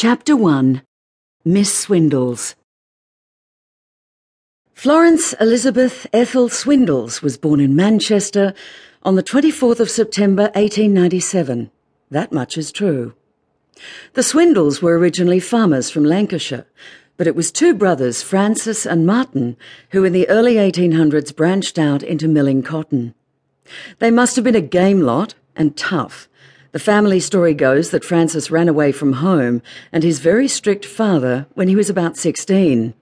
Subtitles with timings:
[0.00, 0.82] Chapter 1
[1.44, 2.54] Miss Swindells
[4.72, 8.54] Florence Elizabeth Ethel Swindells was born in Manchester
[9.02, 11.72] on the 24th of September 1897.
[12.12, 13.14] That much is true.
[14.12, 16.66] The Swindells were originally farmers from Lancashire,
[17.16, 19.56] but it was two brothers, Francis and Martin,
[19.90, 23.16] who in the early 1800s branched out into milling cotton.
[23.98, 26.28] They must have been a game lot and tough.
[26.72, 31.46] The family story goes that Francis ran away from home and his very strict father
[31.54, 32.92] when he was about 16.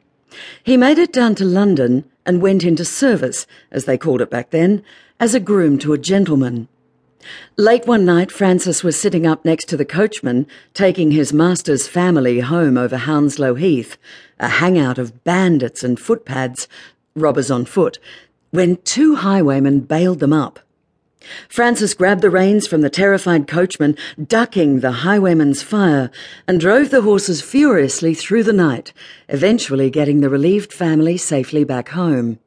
[0.62, 4.50] He made it down to London and went into service, as they called it back
[4.50, 4.84] then,
[5.18, 6.68] as a groom to a gentleman.
[7.56, 12.40] Late one night, Francis was sitting up next to the coachman, taking his master's family
[12.40, 13.96] home over Hounslow Heath,
[14.38, 16.68] a hangout of bandits and footpads,
[17.16, 17.98] robbers on foot,
[18.50, 20.60] when two highwaymen bailed them up.
[21.48, 26.10] Francis grabbed the reins from the terrified coachman, ducking the highwayman's fire,
[26.46, 28.92] and drove the horses furiously through the night,
[29.28, 32.38] eventually getting the relieved family safely back home.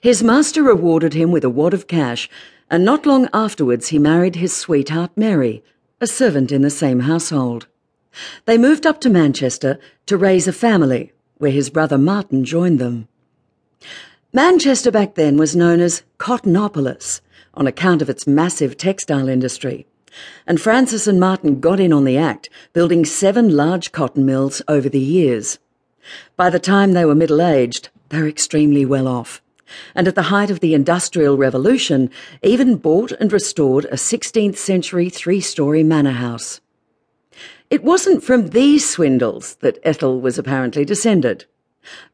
[0.00, 2.28] His master rewarded him with a wad of cash,
[2.70, 5.62] and not long afterwards he married his sweetheart Mary,
[6.00, 7.66] a servant in the same household.
[8.44, 13.08] They moved up to Manchester to raise a family, where his brother Martin joined them.
[14.32, 17.20] Manchester back then was known as Cottonopolis
[17.54, 19.86] on account of its massive textile industry.
[20.46, 24.88] And Francis and Martin got in on the act, building seven large cotton mills over
[24.88, 25.58] the years.
[26.36, 29.40] By the time they were middle aged, they were extremely well off.
[29.94, 32.10] And at the height of the Industrial Revolution,
[32.42, 36.60] even bought and restored a 16th century three story manor house.
[37.70, 41.46] It wasn't from these Swindells that Ethel was apparently descended.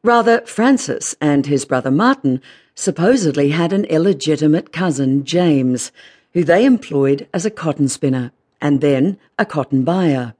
[0.03, 2.41] Rather, Francis and his brother Martin
[2.75, 5.91] supposedly had an illegitimate cousin, James,
[6.33, 10.33] who they employed as a cotton spinner and then a cotton buyer.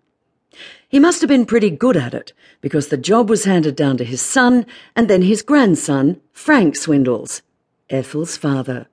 [0.88, 4.03] He must have been pretty good at it because the job was handed down to
[4.03, 7.41] his son and then his grandson, Frank Swindells,
[7.89, 8.87] Ethel's father.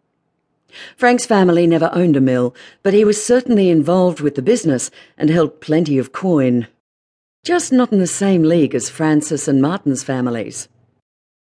[0.97, 5.31] Frank's family never owned a mill, but he was certainly involved with the business and
[5.31, 6.67] held plenty of coin
[7.47, 10.69] just not in the same league as Francis and Martin's families.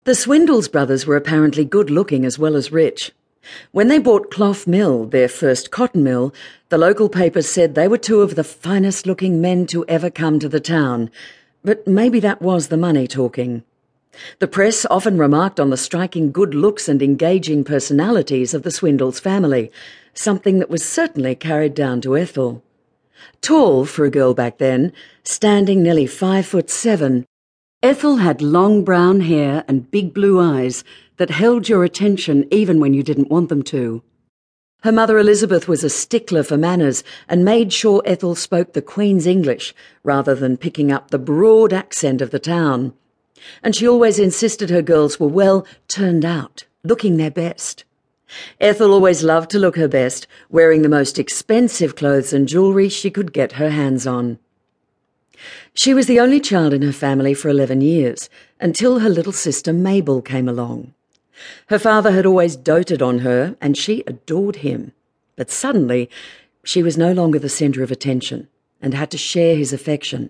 [0.06, 3.12] The Swindells brothers were apparently good looking as well as rich.
[3.74, 6.34] When they bought Clough Mill, their first cotton mill,
[6.69, 10.40] the local papers said they were two of the finest looking men to ever come
[10.40, 11.12] to the town.
[11.62, 13.63] But maybe that was the money talking.
[14.40, 19.19] The press often remarked on the striking good looks and engaging personalities of the Swindells
[19.19, 19.69] family,
[20.13, 22.63] something that was certainly carried down to Ethel.
[23.41, 24.93] Tall for a girl back then,
[25.23, 27.25] standing nearly five foot seven,
[27.83, 30.83] Ethel had long brown hair and big blue eyes
[31.17, 34.03] that held your attention even when you didn't want them to.
[34.83, 39.25] Her mother Elizabeth was a stickler for manners and made sure Ethel spoke the Queen's
[39.25, 42.93] English rather than picking up the broad accent of the town.
[43.63, 47.83] And she always insisted her girls were well turned out, looking their best.
[48.59, 53.09] Ethel always loved to look her best, wearing the most expensive clothes and jewellery she
[53.09, 54.40] could get her hands on.
[55.74, 59.74] She was the only child in her family for 11 years, until her little sister
[59.74, 60.94] Mabel came along.
[61.68, 64.92] Her father had always doted on her, and she adored him.
[65.36, 66.09] But suddenly,
[66.63, 68.48] she was no longer the centre of attention,
[68.81, 70.30] and had to share his affection.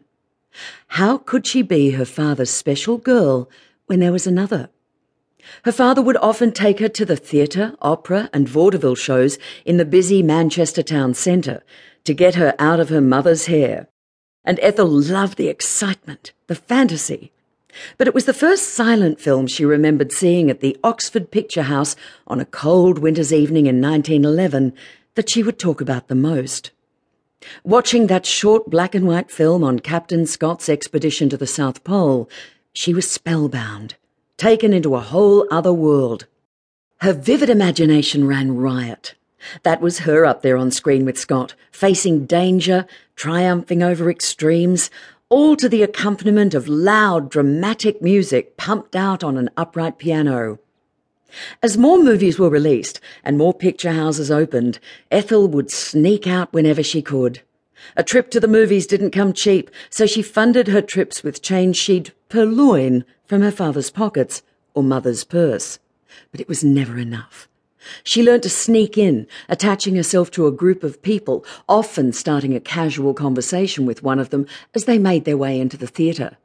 [0.88, 3.50] How could she be her father's special girl
[3.88, 4.70] when there was another?
[5.64, 9.86] Her father would often take her to the theatre, opera, and vaudeville shows in the
[9.86, 11.64] busy Manchester town centre
[12.04, 13.88] to get her out of her mother's hair.
[14.44, 17.32] And Ethel loved the excitement, the fantasy.
[17.98, 21.96] But it was the first silent film she remembered seeing at the Oxford Picture House
[22.28, 24.74] on a cold winter's evening in 1911
[25.16, 26.72] that she would talk about the most.
[27.64, 32.30] Watching that short black and white film on Captain Scott's expedition to the South Pole,
[32.74, 33.96] she was spellbound
[34.42, 36.26] taken into a whole other world.
[37.02, 39.14] Her vivid imagination ran riot.
[39.62, 44.90] That was her up there on screen with Scott, facing danger, triumphing over extremes,
[45.30, 50.58] all to the accompaniment of loud, dramatic music pumped out on an upright piano.
[51.62, 54.80] As more movies were released and more picture houses opened,
[55.12, 57.44] Ethel would sneak out whenever she could.
[57.96, 61.78] A trip to the movies didn't come cheap, so she funded her trips with change
[61.78, 64.44] she'd purloin from her father's pockets
[64.74, 65.80] or mother's purse.
[66.32, 67.48] But it was never enough.
[68.04, 72.60] She learned to sneak in, attaching herself to a group of people, often starting a
[72.60, 76.36] casual conversation with one of them as they made their way into the theatre.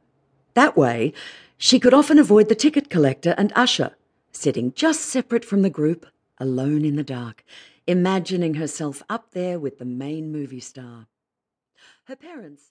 [0.53, 1.11] That way,
[1.57, 3.91] she could often avoid the ticket collector and usher,
[4.31, 6.05] sitting just separate from the group,
[6.37, 7.43] alone in the dark,
[7.85, 11.07] imagining herself up there with the main movie star.
[12.05, 12.63] Her parents